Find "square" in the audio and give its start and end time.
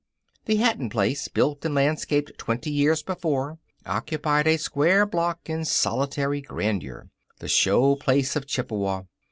4.57-5.05